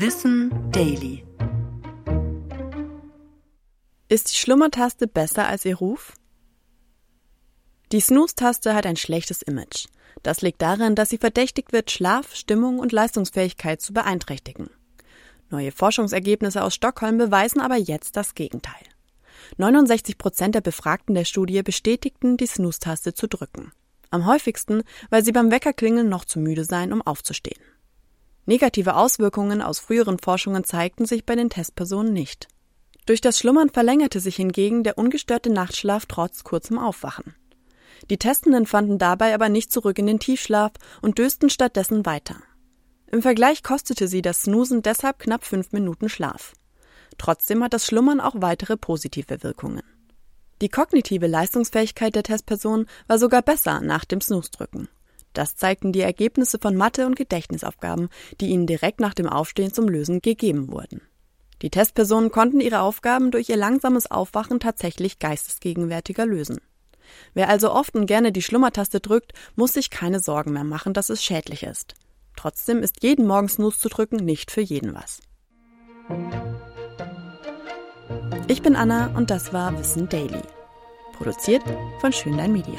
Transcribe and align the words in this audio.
Wissen 0.00 0.52
Daily. 0.70 1.24
Ist 4.08 4.30
die 4.30 4.36
Schlummertaste 4.36 5.08
besser 5.08 5.48
als 5.48 5.64
ihr 5.64 5.74
Ruf? 5.74 6.12
Die 7.90 7.98
Snooze-Taste 7.98 8.76
hat 8.76 8.86
ein 8.86 8.94
schlechtes 8.94 9.42
Image. 9.42 9.86
Das 10.22 10.40
liegt 10.40 10.62
darin, 10.62 10.94
dass 10.94 11.08
sie 11.08 11.18
verdächtigt 11.18 11.72
wird, 11.72 11.90
Schlaf, 11.90 12.36
Stimmung 12.36 12.78
und 12.78 12.92
Leistungsfähigkeit 12.92 13.80
zu 13.80 13.92
beeinträchtigen. 13.92 14.70
Neue 15.50 15.72
Forschungsergebnisse 15.72 16.62
aus 16.62 16.76
Stockholm 16.76 17.18
beweisen 17.18 17.60
aber 17.60 17.74
jetzt 17.74 18.16
das 18.16 18.36
Gegenteil. 18.36 18.84
69 19.56 20.16
Prozent 20.16 20.54
der 20.54 20.60
Befragten 20.60 21.16
der 21.16 21.24
Studie 21.24 21.60
bestätigten, 21.64 22.36
die 22.36 22.46
Snooze-Taste 22.46 23.14
zu 23.14 23.26
drücken. 23.26 23.72
Am 24.12 24.26
häufigsten, 24.26 24.84
weil 25.10 25.24
sie 25.24 25.32
beim 25.32 25.50
Weckerklingeln 25.50 26.08
noch 26.08 26.24
zu 26.24 26.38
müde 26.38 26.62
seien, 26.62 26.92
um 26.92 27.02
aufzustehen. 27.02 27.60
Negative 28.48 28.96
Auswirkungen 28.96 29.60
aus 29.60 29.78
früheren 29.78 30.18
Forschungen 30.18 30.64
zeigten 30.64 31.04
sich 31.04 31.26
bei 31.26 31.36
den 31.36 31.50
Testpersonen 31.50 32.14
nicht. 32.14 32.48
Durch 33.04 33.20
das 33.20 33.38
Schlummern 33.38 33.68
verlängerte 33.68 34.20
sich 34.20 34.36
hingegen 34.36 34.84
der 34.84 34.96
ungestörte 34.96 35.50
Nachtschlaf 35.50 36.06
trotz 36.06 36.44
kurzem 36.44 36.78
Aufwachen. 36.78 37.34
Die 38.08 38.16
Testenden 38.16 38.64
fanden 38.64 38.96
dabei 38.96 39.34
aber 39.34 39.50
nicht 39.50 39.70
zurück 39.70 39.98
in 39.98 40.06
den 40.06 40.18
Tiefschlaf 40.18 40.72
und 41.02 41.18
dösten 41.18 41.50
stattdessen 41.50 42.06
weiter. 42.06 42.36
Im 43.12 43.20
Vergleich 43.20 43.62
kostete 43.62 44.08
sie 44.08 44.22
das 44.22 44.44
Snoosen 44.44 44.80
deshalb 44.80 45.18
knapp 45.18 45.44
fünf 45.44 45.72
Minuten 45.72 46.08
Schlaf. 46.08 46.54
Trotzdem 47.18 47.62
hat 47.62 47.74
das 47.74 47.84
Schlummern 47.84 48.18
auch 48.18 48.36
weitere 48.36 48.78
positive 48.78 49.42
Wirkungen. 49.42 49.82
Die 50.62 50.70
kognitive 50.70 51.26
Leistungsfähigkeit 51.26 52.14
der 52.14 52.22
Testperson 52.22 52.86
war 53.08 53.18
sogar 53.18 53.42
besser 53.42 53.82
nach 53.82 54.06
dem 54.06 54.22
Snooze-Drücken. 54.22 54.88
Das 55.32 55.56
zeigten 55.56 55.92
die 55.92 56.00
Ergebnisse 56.00 56.58
von 56.60 56.76
Mathe- 56.76 57.06
und 57.06 57.16
Gedächtnisaufgaben, 57.16 58.08
die 58.40 58.48
ihnen 58.48 58.66
direkt 58.66 59.00
nach 59.00 59.14
dem 59.14 59.28
Aufstehen 59.28 59.72
zum 59.72 59.88
Lösen 59.88 60.20
gegeben 60.20 60.72
wurden. 60.72 61.02
Die 61.62 61.70
Testpersonen 61.70 62.30
konnten 62.30 62.60
ihre 62.60 62.80
Aufgaben 62.80 63.30
durch 63.30 63.48
ihr 63.48 63.56
langsames 63.56 64.10
Aufwachen 64.10 64.60
tatsächlich 64.60 65.18
geistesgegenwärtiger 65.18 66.24
lösen. 66.24 66.58
Wer 67.34 67.48
also 67.48 67.72
oft 67.72 67.94
und 67.94 68.06
gerne 68.06 68.32
die 68.32 68.42
Schlummertaste 68.42 69.00
drückt, 69.00 69.32
muss 69.56 69.72
sich 69.72 69.90
keine 69.90 70.20
Sorgen 70.20 70.52
mehr 70.52 70.64
machen, 70.64 70.92
dass 70.92 71.10
es 71.10 71.24
schädlich 71.24 71.62
ist. 71.62 71.94
Trotzdem 72.36 72.82
ist 72.82 73.02
jeden 73.02 73.26
Morgen 73.26 73.48
Snooze 73.48 73.80
zu 73.80 73.88
drücken 73.88 74.16
nicht 74.16 74.50
für 74.50 74.60
jeden 74.60 74.94
was. 74.94 75.20
Ich 78.46 78.62
bin 78.62 78.76
Anna 78.76 79.14
und 79.16 79.30
das 79.30 79.52
war 79.52 79.76
Wissen 79.78 80.08
Daily. 80.08 80.42
Produziert 81.14 81.62
von 82.00 82.12
Schönlein 82.12 82.52
Media. 82.52 82.78